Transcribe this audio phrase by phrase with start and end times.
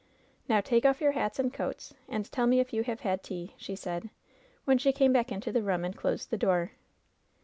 [0.49, 3.53] "Now take off your hats and coats, and tell me if you have had tea,"
[3.55, 4.09] she said,
[4.65, 6.71] when she came back into the room and closed the door.